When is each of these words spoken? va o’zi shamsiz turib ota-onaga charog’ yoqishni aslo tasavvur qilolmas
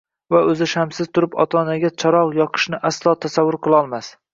va 0.35 0.39
o’zi 0.53 0.67
shamsiz 0.71 1.11
turib 1.19 1.37
ota-onaga 1.45 1.95
charog’ 2.05 2.35
yoqishni 2.41 2.85
aslo 2.93 3.19
tasavvur 3.27 3.65
qilolmas 3.69 4.17